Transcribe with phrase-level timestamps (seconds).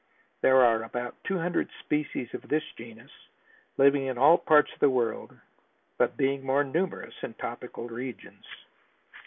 [0.41, 3.11] There are about two hundred species of this genus,
[3.77, 5.39] living in all parts of the world
[5.99, 8.45] but being more numerous in tropical regions.